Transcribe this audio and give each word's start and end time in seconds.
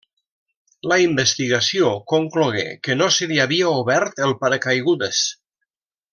La 0.91 0.95
investigació 1.01 1.91
conclogué 2.13 2.65
que 2.89 2.95
no 3.03 3.11
se 3.19 3.29
li 3.33 3.37
havia 3.45 3.69
obert 3.83 4.25
el 4.29 4.35
paracaigudes. 4.45 5.21